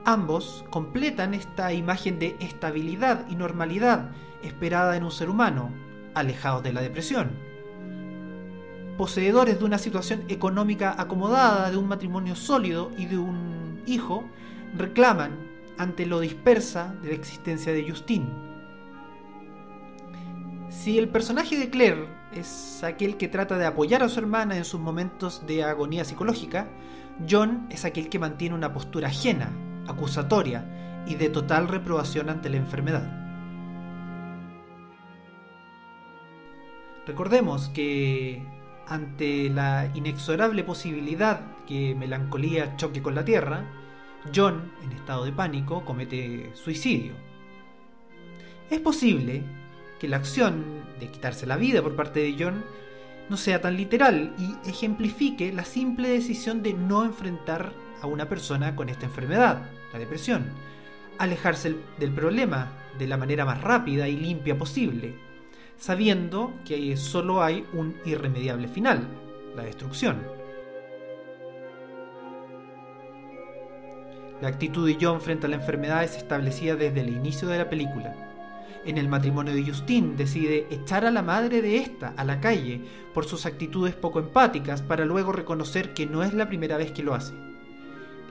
Ambos 0.05 0.63
completan 0.69 1.33
esta 1.33 1.73
imagen 1.73 2.19
de 2.19 2.35
estabilidad 2.41 3.25
y 3.27 3.35
normalidad 3.35 4.11
esperada 4.43 4.95
en 4.97 5.03
un 5.03 5.09
ser 5.09 5.31
humano, 5.31 5.71
alejados 6.13 6.61
de 6.61 6.73
la 6.73 6.81
depresión 6.81 7.44
poseedores 8.97 9.59
de 9.59 9.65
una 9.65 9.77
situación 9.77 10.23
económica 10.27 10.95
acomodada, 10.97 11.69
de 11.71 11.77
un 11.77 11.87
matrimonio 11.87 12.35
sólido 12.35 12.91
y 12.97 13.05
de 13.05 13.17
un 13.17 13.81
hijo, 13.85 14.25
reclaman 14.77 15.37
ante 15.77 16.05
lo 16.05 16.19
dispersa 16.19 16.95
de 17.01 17.09
la 17.09 17.15
existencia 17.15 17.73
de 17.73 17.89
Justine. 17.89 18.27
Si 20.69 20.97
el 20.97 21.09
personaje 21.09 21.57
de 21.57 21.69
Claire 21.69 22.07
es 22.33 22.83
aquel 22.83 23.17
que 23.17 23.27
trata 23.27 23.57
de 23.57 23.65
apoyar 23.65 24.03
a 24.03 24.09
su 24.09 24.19
hermana 24.19 24.57
en 24.57 24.65
sus 24.65 24.79
momentos 24.79 25.45
de 25.47 25.63
agonía 25.63 26.05
psicológica, 26.05 26.67
John 27.29 27.67
es 27.69 27.85
aquel 27.85 28.09
que 28.09 28.19
mantiene 28.19 28.55
una 28.55 28.73
postura 28.73 29.07
ajena, 29.07 29.49
acusatoria 29.87 31.03
y 31.07 31.15
de 31.15 31.29
total 31.29 31.67
reprobación 31.67 32.29
ante 32.29 32.49
la 32.49 32.57
enfermedad. 32.57 33.25
Recordemos 37.07 37.69
que 37.69 38.54
ante 38.87 39.49
la 39.49 39.91
inexorable 39.93 40.63
posibilidad 40.63 41.41
que 41.65 41.95
Melancolía 41.95 42.75
choque 42.77 43.01
con 43.01 43.15
la 43.15 43.25
Tierra, 43.25 43.65
John, 44.33 44.71
en 44.83 44.91
estado 44.91 45.25
de 45.25 45.31
pánico, 45.31 45.85
comete 45.85 46.51
suicidio. 46.53 47.13
Es 48.69 48.79
posible 48.79 49.43
que 49.99 50.07
la 50.07 50.17
acción 50.17 50.63
de 50.99 51.09
quitarse 51.09 51.45
la 51.45 51.57
vida 51.57 51.81
por 51.81 51.95
parte 51.95 52.19
de 52.19 52.35
John 52.37 52.63
no 53.29 53.37
sea 53.37 53.61
tan 53.61 53.75
literal 53.75 54.33
y 54.37 54.69
ejemplifique 54.69 55.51
la 55.51 55.65
simple 55.65 56.09
decisión 56.09 56.61
de 56.61 56.73
no 56.73 57.03
enfrentar 57.03 57.73
a 58.01 58.07
una 58.07 58.29
persona 58.29 58.75
con 58.75 58.89
esta 58.89 59.05
enfermedad, 59.05 59.69
la 59.93 59.99
depresión, 59.99 60.51
alejarse 61.17 61.75
del 61.99 62.11
problema 62.11 62.71
de 62.97 63.07
la 63.07 63.17
manera 63.17 63.45
más 63.45 63.61
rápida 63.61 64.07
y 64.07 64.17
limpia 64.17 64.57
posible, 64.57 65.15
sabiendo 65.77 66.53
que 66.65 66.95
solo 66.97 67.43
hay 67.43 67.65
un 67.73 67.95
irremediable 68.05 68.67
final, 68.67 69.07
la 69.55 69.63
destrucción. 69.63 70.35
La 74.41 74.49
actitud 74.49 74.85
de 74.85 74.97
John 74.99 75.21
frente 75.21 75.45
a 75.47 75.49
la 75.49 75.55
enfermedad 75.55 76.03
es 76.03 76.17
establecida 76.17 76.75
desde 76.75 77.01
el 77.01 77.09
inicio 77.09 77.47
de 77.47 77.57
la 77.57 77.69
película. 77.69 78.13
En 78.83 78.97
el 78.97 79.07
matrimonio 79.07 79.55
de 79.55 79.63
Justine 79.63 80.15
decide 80.15 80.67
echar 80.69 81.05
a 81.05 81.11
la 81.11 81.21
madre 81.21 81.61
de 81.61 81.77
esta 81.77 82.13
a 82.17 82.23
la 82.23 82.39
calle 82.39 82.81
por 83.13 83.25
sus 83.25 83.45
actitudes 83.45 83.95
poco 83.95 84.19
empáticas 84.19 84.81
para 84.81 85.05
luego 85.05 85.31
reconocer 85.31 85.93
que 85.93 86.05
no 86.05 86.21
es 86.21 86.33
la 86.33 86.47
primera 86.47 86.77
vez 86.77 86.91
que 86.91 87.01
lo 87.01 87.15
hace. 87.15 87.33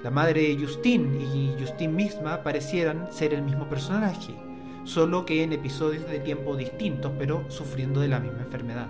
La 0.04 0.10
madre 0.10 0.42
de 0.42 0.56
Justine 0.62 1.18
y 1.18 1.56
Justine 1.58 1.92
misma 1.92 2.42
parecieran 2.42 3.10
ser 3.10 3.32
el 3.32 3.42
mismo 3.42 3.68
personaje, 3.68 4.34
solo 4.85 5.25
que 5.26 5.43
en 5.43 5.53
episodios 5.53 6.07
de 6.07 6.21
tiempo 6.21 6.57
distintos 6.57 7.12
pero 7.19 7.45
sufriendo 7.49 8.00
de 8.00 8.09
la 8.09 8.21
misma 8.21 8.43
enfermedad. 8.43 8.88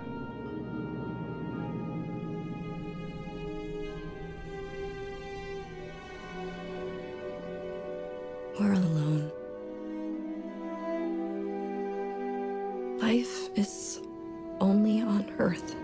We're 8.59 8.73
alone. 8.73 9.31
Life 13.01 13.49
is 13.55 13.99
only 14.61 15.01
on 15.01 15.25
Earth. 15.39 15.75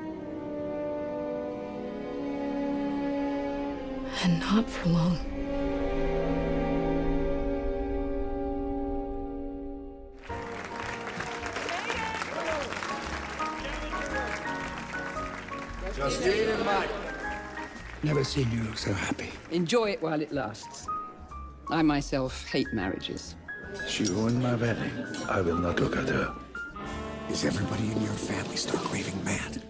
And 4.24 4.39
not 4.39 4.70
for 4.70 4.89
long. 4.89 5.30
Never 18.03 18.24
seen 18.24 18.51
you 18.51 18.63
look 18.63 18.79
so 18.79 18.93
happy. 18.93 19.29
Enjoy 19.51 19.91
it 19.91 20.01
while 20.01 20.22
it 20.22 20.31
lasts. 20.31 20.88
I 21.70 21.84
myself 21.84 22.48
hate 22.50 22.74
marriages. 22.74 23.36
She 23.88 24.05
ruined 24.05 24.41
my 24.41 24.55
wedding. 24.55 24.91
I 25.29 25.41
will 25.41 25.60
not 25.60 25.79
look 25.79 25.96
at 25.96 26.10
her. 26.10 26.34
Is 27.29 27.46
everybody 27.46 27.91
in 27.91 28.01
your 28.01 28.17
family 28.17 28.58
stark 28.58 28.91
raving 28.91 29.23
mad? 29.23 29.62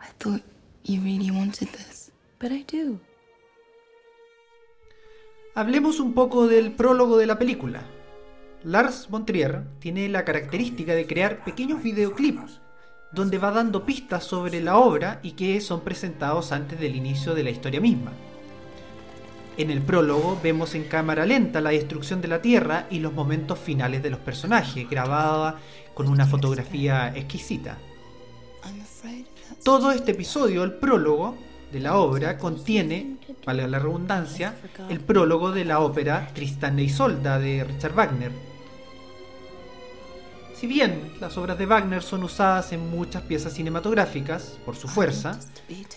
I 0.00 0.08
thought 0.18 0.42
you 0.82 1.00
really 1.02 1.30
wanted 1.30 1.68
this. 1.68 2.10
But 2.40 2.50
I 2.50 2.64
do. 2.64 2.98
Hablemos 5.54 6.00
un 6.00 6.14
poco 6.14 6.48
del 6.48 6.72
prólogo 6.72 7.16
de 7.16 7.26
la 7.26 7.38
película. 7.38 7.82
Lars 8.64 9.08
von 9.08 9.24
Trier 9.24 9.62
tiene 9.78 10.08
la 10.08 10.24
característica 10.24 10.94
de 10.94 11.06
crear 11.06 11.44
pequeños 11.44 11.82
videoclips 11.82 12.60
donde 13.12 13.38
va 13.38 13.50
dando 13.50 13.84
pistas 13.84 14.24
sobre 14.24 14.60
la 14.60 14.78
obra 14.78 15.20
y 15.22 15.32
que 15.32 15.60
son 15.60 15.80
presentados 15.80 16.52
antes 16.52 16.78
del 16.78 16.94
inicio 16.94 17.34
de 17.34 17.42
la 17.42 17.50
historia 17.50 17.80
misma. 17.80 18.12
En 19.56 19.70
el 19.70 19.82
prólogo 19.82 20.38
vemos 20.42 20.74
en 20.74 20.84
cámara 20.84 21.26
lenta 21.26 21.60
la 21.60 21.70
destrucción 21.70 22.20
de 22.20 22.28
la 22.28 22.40
Tierra 22.40 22.86
y 22.88 23.00
los 23.00 23.12
momentos 23.12 23.58
finales 23.58 24.02
de 24.02 24.10
los 24.10 24.20
personajes, 24.20 24.88
grabada 24.88 25.58
con 25.92 26.08
una 26.08 26.24
fotografía 26.24 27.12
exquisita. 27.14 27.76
Todo 29.64 29.90
este 29.90 30.12
episodio, 30.12 30.64
el 30.64 30.72
prólogo 30.74 31.36
de 31.72 31.80
la 31.80 31.96
obra, 31.96 32.38
contiene, 32.38 33.16
valga 33.44 33.66
la 33.66 33.78
redundancia, 33.78 34.54
el 34.88 35.00
prólogo 35.00 35.52
de 35.52 35.64
la 35.64 35.80
ópera 35.80 36.30
Tristán 36.32 36.78
e 36.78 36.84
Isolda 36.84 37.38
de 37.38 37.64
Richard 37.64 37.94
Wagner. 37.94 38.49
Si 40.60 40.66
bien 40.66 41.12
las 41.22 41.38
obras 41.38 41.56
de 41.56 41.64
Wagner 41.64 42.02
son 42.02 42.22
usadas 42.22 42.74
en 42.74 42.90
muchas 42.90 43.22
piezas 43.22 43.54
cinematográficas 43.54 44.58
por 44.66 44.76
su 44.76 44.88
fuerza, 44.88 45.40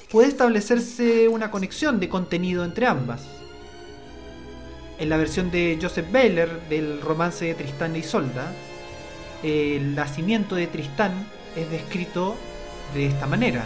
puede 0.10 0.30
establecerse 0.30 1.28
una 1.28 1.52
conexión 1.52 2.00
de 2.00 2.08
contenido 2.08 2.64
entre 2.64 2.86
ambas. 2.86 3.28
En 5.00 5.10
la 5.10 5.18
versión 5.18 5.52
de 5.52 5.78
Joseph 5.82 6.10
Baylor 6.10 6.62
del 6.70 7.02
romance 7.02 7.44
de 7.44 7.56
Tristán 7.56 7.94
e 7.96 8.00
Isolda, 8.00 8.54
el 9.44 9.96
nacimiento 9.96 10.56
de 10.56 10.68
Tristán 10.68 11.12
es 11.58 11.70
descrito 11.70 12.38
de 12.94 13.08
esta 13.08 13.28
manera. 13.28 13.66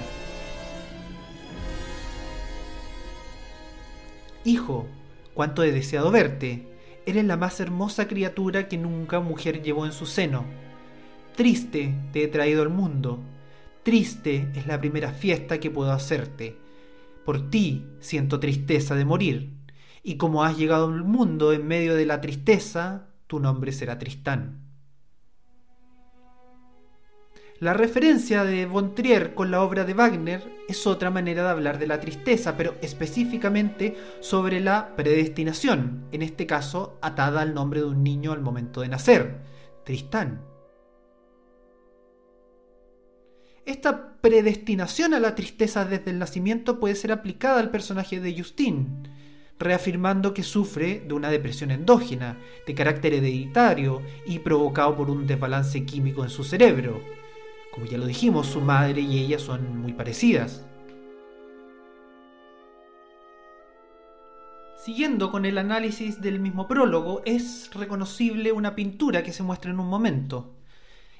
Hijo, 4.46 4.88
cuánto 5.36 5.62
he 5.62 5.72
deseado 5.72 6.10
verte. 6.10 6.66
Eres 7.06 7.26
la 7.26 7.38
más 7.38 7.60
hermosa 7.60 8.08
criatura 8.08 8.68
que 8.68 8.80
nunca 8.80 9.20
mujer 9.20 9.62
llevó 9.62 9.86
en 9.86 9.92
su 9.92 10.08
seno. 10.08 10.67
Triste 11.38 11.94
te 12.14 12.24
he 12.24 12.28
traído 12.30 12.64
al 12.64 12.70
mundo. 12.70 13.20
Triste 13.84 14.50
es 14.56 14.66
la 14.66 14.80
primera 14.80 15.12
fiesta 15.12 15.60
que 15.60 15.70
puedo 15.70 15.92
hacerte. 15.92 16.58
Por 17.24 17.52
ti 17.52 17.86
siento 18.00 18.40
tristeza 18.40 18.96
de 18.96 19.06
morir. 19.06 19.52
Y 20.02 20.18
como 20.18 20.44
has 20.44 20.58
llegado 20.58 20.88
al 20.88 21.04
mundo 21.04 21.54
en 21.54 21.68
medio 21.68 21.94
de 21.94 22.08
la 22.08 22.22
tristeza, 22.22 23.10
tu 23.28 23.40
nombre 23.40 23.72
será 23.72 24.00
Tristán. 24.00 24.64
La 27.60 27.76
referencia 27.76 28.44
de 28.44 28.66
Von 28.66 28.96
Trier 28.96 29.36
con 29.36 29.52
la 29.52 29.62
obra 29.62 29.84
de 29.84 29.94
Wagner 29.94 30.42
es 30.68 30.88
otra 30.88 31.12
manera 31.12 31.44
de 31.44 31.50
hablar 31.50 31.78
de 31.78 31.86
la 31.86 32.00
tristeza, 32.00 32.58
pero 32.58 32.74
específicamente 32.82 33.96
sobre 34.22 34.60
la 34.60 34.96
predestinación, 34.96 36.06
en 36.12 36.24
este 36.24 36.48
caso 36.48 36.98
atada 37.00 37.42
al 37.42 37.54
nombre 37.54 37.82
de 37.82 37.86
un 37.86 38.02
niño 38.02 38.32
al 38.32 38.42
momento 38.42 38.82
de 38.82 38.88
nacer, 38.88 39.42
Tristán. 39.84 40.57
Esta 43.68 44.14
predestinación 44.22 45.14
a 45.14 45.20
la 45.20 45.36
tristeza 45.36 45.84
desde 45.84 46.12
el 46.12 46.20
nacimiento 46.20 46.80
puede 46.80 46.96
ser 46.96 47.12
aplicada 47.12 47.60
al 47.60 47.70
personaje 47.70 48.22
de 48.22 48.34
Justine, 48.34 48.86
reafirmando 49.60 50.34
que 50.34 50.42
sufre 50.42 51.04
de 51.06 51.14
una 51.14 51.30
depresión 51.30 51.72
endógena, 51.72 52.38
de 52.66 52.74
carácter 52.74 53.14
hereditario 53.14 54.02
y 54.26 54.40
provocado 54.40 54.96
por 54.96 55.10
un 55.10 55.28
desbalance 55.28 55.86
químico 55.86 56.24
en 56.24 56.30
su 56.30 56.46
cerebro. 56.46 57.02
Como 57.74 57.86
ya 57.88 57.98
lo 57.98 58.06
dijimos, 58.06 58.48
su 58.48 58.62
madre 58.62 59.02
y 59.02 59.20
ella 59.20 59.38
son 59.38 59.82
muy 59.82 59.92
parecidas. 59.92 60.66
Siguiendo 64.78 65.30
con 65.30 65.44
el 65.44 65.58
análisis 65.58 66.22
del 66.22 66.40
mismo 66.40 66.70
prólogo, 66.70 67.22
es 67.26 67.70
reconocible 67.74 68.54
una 68.54 68.76
pintura 68.76 69.24
que 69.24 69.34
se 69.34 69.44
muestra 69.44 69.72
en 69.72 69.82
un 69.82 69.90
momento. 69.90 70.57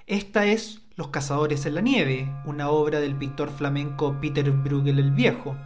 Esta 0.08 0.46
es 0.46 0.80
Los 0.96 1.10
cazadores 1.10 1.66
en 1.66 1.76
la 1.76 1.82
nieve, 1.82 2.34
una 2.46 2.70
obra 2.70 3.02
del 3.02 3.14
pintor 3.14 3.50
flamenco 3.50 4.22
Peter 4.22 4.50
Bruegel 4.52 5.00
el 5.00 5.12
Viejo. 5.12 5.58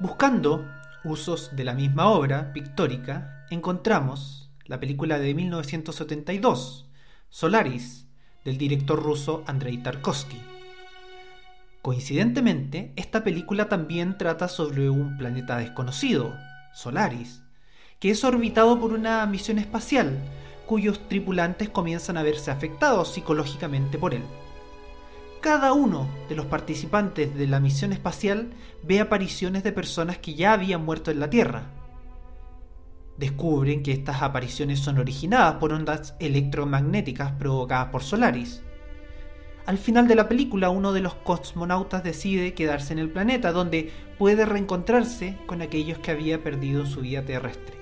Buscando 0.00 0.66
usos 1.04 1.54
de 1.54 1.62
la 1.62 1.74
misma 1.74 2.08
obra 2.08 2.52
pictórica, 2.52 3.46
encontramos 3.48 4.50
la 4.64 4.80
película 4.80 5.20
de 5.20 5.34
1972, 5.34 6.90
Solaris, 7.28 8.08
del 8.44 8.58
director 8.58 9.00
ruso 9.00 9.44
Andrei 9.46 9.78
Tarkovsky. 9.78 10.42
Coincidentemente, 11.82 12.92
esta 12.96 13.22
película 13.22 13.68
también 13.68 14.18
trata 14.18 14.48
sobre 14.48 14.90
un 14.90 15.16
planeta 15.16 15.58
desconocido, 15.58 16.36
Solaris, 16.74 17.44
que 18.00 18.10
es 18.10 18.24
orbitado 18.24 18.80
por 18.80 18.92
una 18.92 19.24
misión 19.26 19.60
espacial, 19.60 20.18
cuyos 20.70 21.08
tripulantes 21.08 21.68
comienzan 21.68 22.16
a 22.16 22.22
verse 22.22 22.52
afectados 22.52 23.12
psicológicamente 23.12 23.98
por 23.98 24.14
él. 24.14 24.22
Cada 25.40 25.72
uno 25.72 26.06
de 26.28 26.36
los 26.36 26.46
participantes 26.46 27.34
de 27.34 27.48
la 27.48 27.58
misión 27.58 27.92
espacial 27.92 28.52
ve 28.84 29.00
apariciones 29.00 29.64
de 29.64 29.72
personas 29.72 30.18
que 30.18 30.34
ya 30.34 30.52
habían 30.52 30.84
muerto 30.84 31.10
en 31.10 31.18
la 31.18 31.28
Tierra. 31.28 31.64
Descubren 33.18 33.82
que 33.82 33.90
estas 33.90 34.22
apariciones 34.22 34.78
son 34.78 34.98
originadas 34.98 35.54
por 35.54 35.72
ondas 35.72 36.14
electromagnéticas 36.20 37.32
provocadas 37.32 37.88
por 37.88 38.04
Solaris. 38.04 38.62
Al 39.66 39.76
final 39.76 40.06
de 40.06 40.14
la 40.14 40.28
película, 40.28 40.70
uno 40.70 40.92
de 40.92 41.00
los 41.00 41.14
cosmonautas 41.14 42.04
decide 42.04 42.54
quedarse 42.54 42.92
en 42.92 43.00
el 43.00 43.10
planeta, 43.10 43.50
donde 43.50 43.90
puede 44.20 44.46
reencontrarse 44.46 45.36
con 45.46 45.62
aquellos 45.62 45.98
que 45.98 46.12
había 46.12 46.44
perdido 46.44 46.82
en 46.82 46.86
su 46.86 47.00
vida 47.00 47.24
terrestre. 47.24 47.79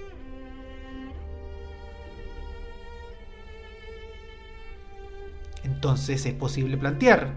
Entonces 5.68 6.24
es 6.24 6.34
posible 6.34 6.78
plantear 6.78 7.34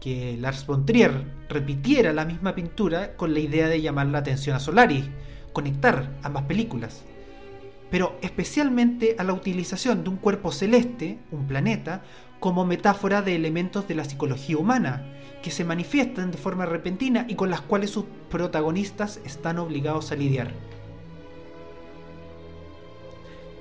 que 0.00 0.36
Lars 0.40 0.66
von 0.66 0.86
Trier 0.86 1.24
repitiera 1.48 2.12
la 2.12 2.24
misma 2.24 2.54
pintura 2.54 3.16
con 3.16 3.34
la 3.34 3.40
idea 3.40 3.68
de 3.68 3.82
llamar 3.82 4.06
la 4.06 4.18
atención 4.18 4.56
a 4.56 4.60
Solaris, 4.60 5.04
conectar 5.52 6.10
ambas 6.22 6.44
películas, 6.44 7.02
pero 7.90 8.16
especialmente 8.22 9.14
a 9.18 9.24
la 9.24 9.34
utilización 9.34 10.04
de 10.04 10.10
un 10.10 10.16
cuerpo 10.16 10.52
celeste, 10.52 11.18
un 11.30 11.46
planeta, 11.46 12.02
como 12.40 12.64
metáfora 12.64 13.22
de 13.22 13.36
elementos 13.36 13.86
de 13.88 13.94
la 13.94 14.04
psicología 14.04 14.58
humana, 14.58 15.06
que 15.42 15.50
se 15.50 15.64
manifiestan 15.64 16.30
de 16.30 16.38
forma 16.38 16.66
repentina 16.66 17.26
y 17.28 17.34
con 17.34 17.50
las 17.50 17.60
cuales 17.60 17.90
sus 17.90 18.04
protagonistas 18.30 19.20
están 19.24 19.58
obligados 19.58 20.12
a 20.12 20.16
lidiar. 20.16 20.50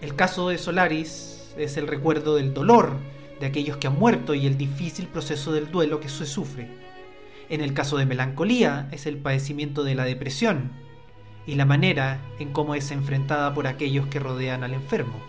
El 0.01 0.15
caso 0.15 0.49
de 0.49 0.57
Solaris 0.57 1.53
es 1.57 1.77
el 1.77 1.87
recuerdo 1.87 2.35
del 2.35 2.53
dolor 2.53 2.97
de 3.39 3.45
aquellos 3.45 3.77
que 3.77 3.87
han 3.87 3.99
muerto 3.99 4.33
y 4.33 4.45
el 4.45 4.57
difícil 4.57 5.07
proceso 5.07 5.51
del 5.51 5.71
duelo 5.71 5.99
que 5.99 6.09
se 6.09 6.25
sufre. 6.25 6.69
En 7.49 7.61
el 7.61 7.73
caso 7.73 7.97
de 7.97 8.05
Melancolía 8.05 8.87
es 8.91 9.05
el 9.05 9.17
padecimiento 9.17 9.83
de 9.83 9.95
la 9.95 10.05
depresión 10.05 10.71
y 11.45 11.55
la 11.55 11.65
manera 11.65 12.19
en 12.39 12.51
cómo 12.51 12.75
es 12.75 12.91
enfrentada 12.91 13.53
por 13.53 13.67
aquellos 13.67 14.07
que 14.07 14.19
rodean 14.19 14.63
al 14.63 14.73
enfermo. 14.73 15.19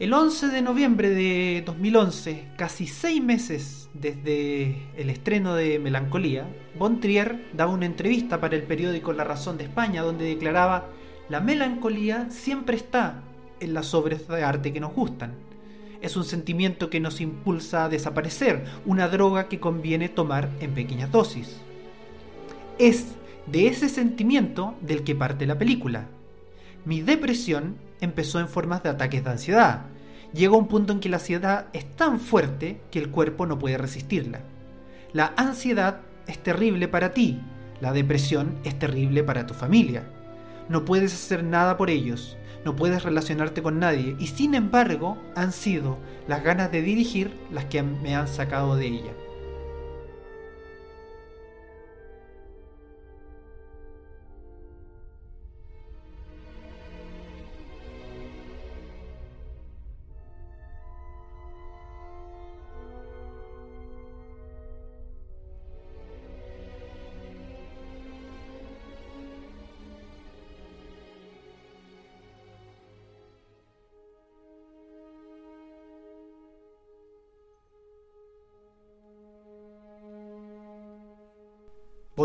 El 0.00 0.12
11 0.12 0.48
de 0.48 0.60
noviembre 0.60 1.08
de 1.08 1.62
2011, 1.64 2.48
casi 2.56 2.88
seis 2.88 3.22
meses 3.22 3.88
desde 3.94 4.82
el 4.96 5.08
estreno 5.08 5.54
de 5.54 5.78
Melancolía, 5.78 6.48
Von 6.76 7.00
Trier 7.00 7.46
daba 7.52 7.72
una 7.72 7.86
entrevista 7.86 8.40
para 8.40 8.56
el 8.56 8.64
periódico 8.64 9.12
La 9.12 9.22
Razón 9.22 9.56
de 9.56 9.64
España 9.64 10.02
donde 10.02 10.24
declaraba, 10.24 10.88
la 11.28 11.40
melancolía 11.40 12.28
siempre 12.28 12.76
está 12.76 13.22
en 13.60 13.74
las 13.74 13.94
obras 13.94 14.26
de 14.28 14.42
arte 14.42 14.72
que 14.72 14.80
nos 14.80 14.94
gustan. 14.94 15.32
Es 16.00 16.16
un 16.16 16.24
sentimiento 16.24 16.90
que 16.90 17.00
nos 17.00 17.20
impulsa 17.20 17.84
a 17.84 17.88
desaparecer, 17.88 18.64
una 18.84 19.08
droga 19.08 19.48
que 19.48 19.60
conviene 19.60 20.08
tomar 20.08 20.50
en 20.60 20.74
pequeñas 20.74 21.10
dosis. 21.10 21.56
Es 22.78 23.06
de 23.46 23.68
ese 23.68 23.88
sentimiento 23.88 24.74
del 24.80 25.04
que 25.04 25.14
parte 25.14 25.46
la 25.46 25.58
película. 25.58 26.08
Mi 26.84 27.00
depresión 27.00 27.76
empezó 28.00 28.40
en 28.40 28.48
formas 28.48 28.82
de 28.82 28.90
ataques 28.90 29.24
de 29.24 29.30
ansiedad. 29.30 29.86
Llega 30.32 30.56
un 30.56 30.68
punto 30.68 30.92
en 30.92 31.00
que 31.00 31.08
la 31.08 31.16
ansiedad 31.16 31.66
es 31.72 31.90
tan 31.96 32.20
fuerte 32.20 32.80
que 32.90 32.98
el 32.98 33.10
cuerpo 33.10 33.46
no 33.46 33.58
puede 33.58 33.78
resistirla. 33.78 34.40
La 35.12 35.32
ansiedad 35.36 36.00
es 36.26 36.42
terrible 36.42 36.88
para 36.88 37.12
ti, 37.12 37.40
la 37.80 37.92
depresión 37.92 38.56
es 38.64 38.78
terrible 38.78 39.22
para 39.22 39.46
tu 39.46 39.54
familia. 39.54 40.04
No 40.68 40.84
puedes 40.84 41.14
hacer 41.14 41.44
nada 41.44 41.76
por 41.76 41.90
ellos, 41.90 42.36
no 42.64 42.76
puedes 42.76 43.02
relacionarte 43.02 43.62
con 43.62 43.78
nadie 43.78 44.16
y 44.18 44.28
sin 44.28 44.54
embargo 44.54 45.18
han 45.34 45.52
sido 45.52 45.98
las 46.26 46.42
ganas 46.42 46.72
de 46.72 46.82
dirigir 46.82 47.36
las 47.52 47.66
que 47.66 47.82
me 47.82 48.14
han 48.14 48.28
sacado 48.28 48.76
de 48.76 48.86
ella. 48.86 49.23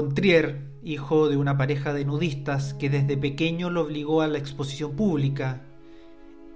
Pontrier, 0.09 0.63
hijo 0.83 1.29
de 1.29 1.37
una 1.37 1.55
pareja 1.55 1.93
de 1.93 2.03
nudistas 2.03 2.73
que 2.73 2.89
desde 2.89 3.15
pequeño 3.15 3.69
lo 3.69 3.81
obligó 3.81 4.23
a 4.23 4.27
la 4.27 4.39
exposición 4.39 4.95
pública, 4.95 5.61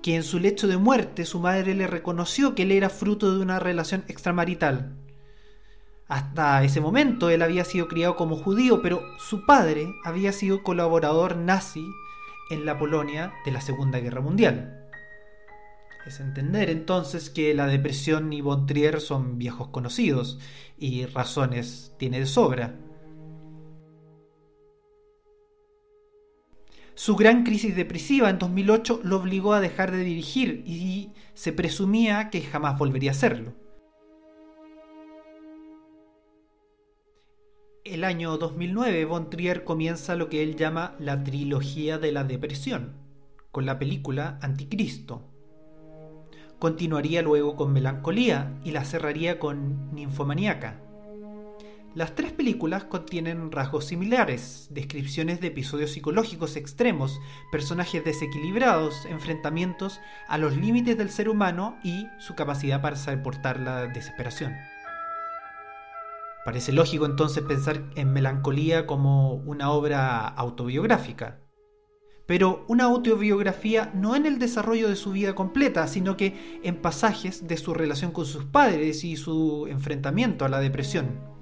que 0.02 0.16
en 0.16 0.24
su 0.24 0.40
lecho 0.40 0.68
de 0.68 0.78
muerte 0.78 1.24
su 1.24 1.40
madre 1.40 1.76
le 1.76 1.86
reconoció 1.86 2.56
que 2.56 2.64
él 2.64 2.72
era 2.72 2.90
fruto 2.90 3.32
de 3.32 3.44
una 3.44 3.60
relación 3.60 4.06
extramarital. 4.08 4.96
Hasta 6.08 6.64
ese 6.64 6.82
momento 6.82 7.30
él 7.30 7.44
había 7.44 7.64
sido 7.64 7.88
criado 7.88 8.16
como 8.16 8.38
judío, 8.38 8.82
pero 8.82 9.04
su 9.20 9.46
padre 9.46 9.88
había 10.04 10.32
sido 10.32 10.64
colaborador 10.64 11.36
nazi 11.36 11.86
en 12.50 12.66
la 12.66 12.80
Polonia 12.80 13.34
de 13.46 13.52
la 13.52 13.62
Segunda 13.62 14.00
Guerra 14.00 14.22
Mundial. 14.22 14.90
Es 16.08 16.20
entender 16.20 16.72
entonces 16.72 17.30
que 17.30 17.54
la 17.54 17.68
depresión 17.68 18.34
y 18.34 18.42
Bontrier 18.42 19.00
son 19.00 19.38
viejos 19.38 19.68
conocidos 19.68 20.40
y 20.76 21.06
razones 21.06 21.94
tiene 22.00 22.20
de 22.20 22.26
sobra. 22.26 22.74
Su 26.96 27.16
gran 27.16 27.44
crisis 27.44 27.76
depresiva 27.76 28.30
en 28.30 28.38
2008 28.38 29.02
lo 29.04 29.18
obligó 29.18 29.54
a 29.54 29.60
dejar 29.60 29.92
de 29.92 30.04
dirigir 30.04 30.64
y 30.66 31.12
se 31.34 31.52
presumía 31.52 32.30
que 32.30 32.42
jamás 32.42 32.78
volvería 32.78 33.12
a 33.12 33.14
hacerlo. 33.14 33.54
El 37.84 38.04
año 38.04 38.38
2009, 38.38 39.06
Von 39.06 39.30
Trier 39.30 39.64
comienza 39.64 40.16
lo 40.16 40.30
que 40.30 40.44
él 40.44 40.56
llama 40.56 40.96
la 41.00 41.24
trilogía 41.24 41.98
de 41.98 42.12
la 42.12 42.24
depresión, 42.24 42.94
con 43.52 43.66
la 43.66 43.80
película 43.80 44.38
Anticristo. 44.42 45.30
Continuaría 46.60 47.22
luego 47.22 47.56
con 47.56 47.74
Melancolía 47.74 48.58
y 48.64 48.72
la 48.72 48.86
cerraría 48.86 49.38
con 49.38 49.94
Ninfomaníaca. 49.94 50.80
Las 51.96 52.16
tres 52.16 52.32
películas 52.32 52.86
contienen 52.86 53.52
rasgos 53.52 53.86
similares, 53.86 54.68
descripciones 54.72 55.40
de 55.42 55.48
episodios 55.48 55.92
psicológicos 55.92 56.56
extremos, 56.56 57.20
personajes 57.52 58.04
desequilibrados, 58.04 59.06
enfrentamientos 59.06 60.02
a 60.28 60.40
los 60.40 60.58
límites 60.58 60.98
del 60.98 61.12
ser 61.12 61.30
humano 61.30 61.78
y 61.84 62.08
su 62.18 62.34
capacidad 62.34 62.82
para 62.82 62.96
soportar 62.96 63.60
la 63.60 63.86
desesperación. 63.86 64.56
Parece 66.44 66.72
lógico 66.72 67.06
entonces 67.06 67.44
pensar 67.44 67.84
en 67.96 68.12
Melancolía 68.12 68.88
como 68.88 69.36
una 69.36 69.70
obra 69.70 70.28
autobiográfica. 70.28 71.42
Pero 72.26 72.66
una 72.68 72.86
autobiografía 72.86 73.92
no 73.94 74.16
en 74.16 74.26
el 74.26 74.40
desarrollo 74.40 74.90
de 74.90 74.96
su 74.96 75.12
vida 75.12 75.36
completa, 75.36 75.88
sino 75.88 76.18
que 76.18 76.60
en 76.64 76.78
pasajes 76.78 77.48
de 77.48 77.58
su 77.58 77.76
relación 77.76 78.12
con 78.12 78.26
sus 78.26 78.46
padres 78.46 79.04
y 79.04 79.16
su 79.16 79.68
enfrentamiento 79.68 80.44
a 80.44 80.50
la 80.50 80.60
depresión. 80.60 81.33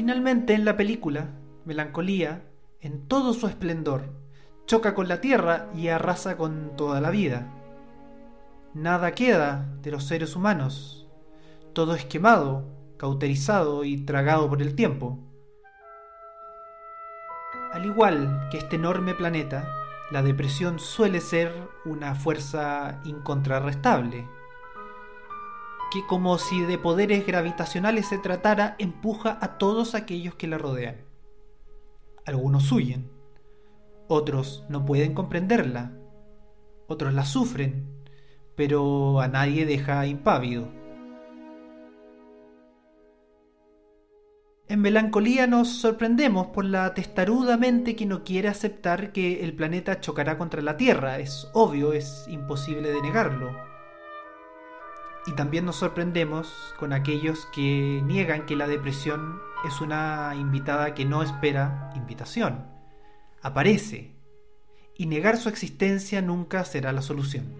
Finalmente, 0.00 0.54
en 0.54 0.64
la 0.64 0.78
película, 0.78 1.28
Melancolía, 1.66 2.42
en 2.80 3.06
todo 3.06 3.34
su 3.34 3.46
esplendor, 3.48 4.04
choca 4.64 4.94
con 4.94 5.08
la 5.08 5.20
tierra 5.20 5.68
y 5.76 5.88
arrasa 5.88 6.38
con 6.38 6.74
toda 6.74 7.02
la 7.02 7.10
vida. 7.10 7.52
Nada 8.72 9.12
queda 9.12 9.68
de 9.82 9.90
los 9.90 10.04
seres 10.04 10.34
humanos. 10.36 11.06
Todo 11.74 11.94
es 11.94 12.06
quemado, 12.06 12.64
cauterizado 12.96 13.84
y 13.84 13.98
tragado 13.98 14.48
por 14.48 14.62
el 14.62 14.74
tiempo. 14.74 15.18
Al 17.70 17.84
igual 17.84 18.48
que 18.50 18.56
este 18.56 18.76
enorme 18.76 19.12
planeta, 19.12 19.68
la 20.10 20.22
depresión 20.22 20.78
suele 20.78 21.20
ser 21.20 21.52
una 21.84 22.14
fuerza 22.14 23.02
incontrarrestable 23.04 24.26
que 25.90 26.06
como 26.06 26.38
si 26.38 26.62
de 26.62 26.78
poderes 26.78 27.26
gravitacionales 27.26 28.06
se 28.06 28.18
tratara, 28.18 28.76
empuja 28.78 29.38
a 29.40 29.58
todos 29.58 29.94
aquellos 29.94 30.34
que 30.36 30.46
la 30.46 30.58
rodean. 30.58 30.96
Algunos 32.24 32.70
huyen, 32.70 33.10
otros 34.08 34.64
no 34.68 34.84
pueden 34.84 35.14
comprenderla, 35.14 35.92
otros 36.86 37.12
la 37.12 37.24
sufren, 37.24 37.86
pero 38.56 39.20
a 39.20 39.28
nadie 39.28 39.66
deja 39.66 40.06
impávido. 40.06 40.68
En 44.68 44.80
melancolía 44.80 45.48
nos 45.48 45.68
sorprendemos 45.68 46.48
por 46.48 46.64
la 46.64 46.94
testaruda 46.94 47.56
mente 47.56 47.96
que 47.96 48.06
no 48.06 48.22
quiere 48.22 48.46
aceptar 48.46 49.12
que 49.12 49.42
el 49.42 49.52
planeta 49.54 50.00
chocará 50.00 50.38
contra 50.38 50.62
la 50.62 50.76
Tierra. 50.76 51.18
Es 51.18 51.48
obvio, 51.54 51.92
es 51.92 52.26
imposible 52.28 52.92
de 52.92 53.02
negarlo. 53.02 53.69
Y 55.30 55.34
también 55.34 55.64
nos 55.64 55.76
sorprendemos 55.76 56.74
con 56.76 56.92
aquellos 56.92 57.46
que 57.54 58.02
niegan 58.04 58.46
que 58.46 58.56
la 58.56 58.66
depresión 58.66 59.40
es 59.64 59.80
una 59.80 60.34
invitada 60.34 60.92
que 60.92 61.04
no 61.04 61.22
espera 61.22 61.92
invitación. 61.94 62.66
Aparece. 63.40 64.16
Y 64.96 65.06
negar 65.06 65.36
su 65.36 65.48
existencia 65.48 66.20
nunca 66.20 66.64
será 66.64 66.92
la 66.92 67.00
solución. 67.00 67.54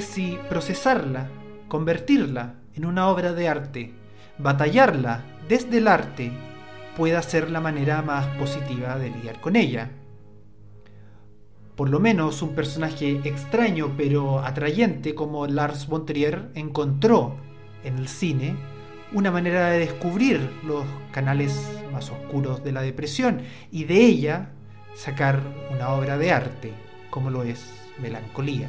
Si 0.00 0.38
procesarla, 0.48 1.28
convertirla 1.68 2.54
en 2.74 2.86
una 2.86 3.08
obra 3.08 3.32
de 3.32 3.48
arte, 3.48 3.92
batallarla, 4.38 5.22
desde 5.48 5.78
el 5.78 5.88
arte 5.88 6.32
pueda 6.96 7.22
ser 7.22 7.50
la 7.50 7.60
manera 7.60 8.02
más 8.02 8.26
positiva 8.38 8.98
de 8.98 9.10
lidiar 9.10 9.40
con 9.40 9.56
ella. 9.56 9.90
Por 11.76 11.88
lo 11.88 12.00
menos 12.00 12.42
un 12.42 12.54
personaje 12.54 13.20
extraño 13.24 13.94
pero 13.96 14.40
atrayente 14.40 15.14
como 15.14 15.46
Lars 15.46 15.86
von 15.86 16.06
Trier 16.06 16.50
encontró 16.54 17.36
en 17.84 17.98
el 17.98 18.08
cine 18.08 18.54
una 19.12 19.30
manera 19.30 19.70
de 19.70 19.78
descubrir 19.78 20.50
los 20.64 20.84
canales 21.12 21.70
más 21.92 22.10
oscuros 22.10 22.62
de 22.64 22.72
la 22.72 22.82
depresión 22.82 23.42
y 23.70 23.84
de 23.84 24.04
ella 24.04 24.50
sacar 24.94 25.40
una 25.70 25.90
obra 25.90 26.18
de 26.18 26.32
arte 26.32 26.72
como 27.10 27.30
lo 27.30 27.42
es 27.42 27.72
Melancolía. 28.00 28.68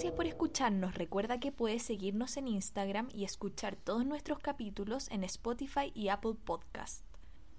Gracias 0.00 0.16
por 0.16 0.26
escucharnos. 0.26 0.94
Recuerda 0.94 1.40
que 1.40 1.52
puedes 1.52 1.82
seguirnos 1.82 2.38
en 2.38 2.48
Instagram 2.48 3.08
y 3.12 3.24
escuchar 3.24 3.76
todos 3.76 4.06
nuestros 4.06 4.38
capítulos 4.38 5.10
en 5.10 5.24
Spotify 5.24 5.92
y 5.94 6.08
Apple 6.08 6.36
Podcast. 6.42 7.04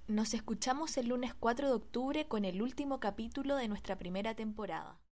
Nos 0.08 0.34
escuchamos 0.34 0.98
el 0.98 1.10
lunes 1.10 1.36
4 1.36 1.68
de 1.68 1.74
octubre 1.76 2.28
con 2.28 2.44
el 2.44 2.64
último 2.64 3.00
capítulo 3.00 3.58
de 3.58 3.68
nuestra 3.68 4.00
primera 4.00 4.34
temporada. 4.34 4.98